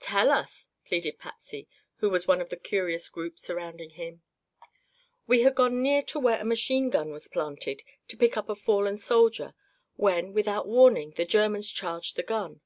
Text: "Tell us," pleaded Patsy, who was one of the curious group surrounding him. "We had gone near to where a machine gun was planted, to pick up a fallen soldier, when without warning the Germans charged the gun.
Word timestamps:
"Tell 0.00 0.30
us," 0.32 0.70
pleaded 0.84 1.20
Patsy, 1.20 1.68
who 1.98 2.10
was 2.10 2.26
one 2.26 2.40
of 2.40 2.50
the 2.50 2.56
curious 2.56 3.08
group 3.08 3.38
surrounding 3.38 3.90
him. 3.90 4.20
"We 5.28 5.42
had 5.42 5.54
gone 5.54 5.80
near 5.80 6.02
to 6.06 6.18
where 6.18 6.40
a 6.40 6.44
machine 6.44 6.90
gun 6.90 7.12
was 7.12 7.28
planted, 7.28 7.84
to 8.08 8.16
pick 8.16 8.36
up 8.36 8.48
a 8.48 8.56
fallen 8.56 8.96
soldier, 8.96 9.54
when 9.94 10.32
without 10.32 10.66
warning 10.66 11.12
the 11.12 11.24
Germans 11.24 11.70
charged 11.70 12.16
the 12.16 12.24
gun. 12.24 12.62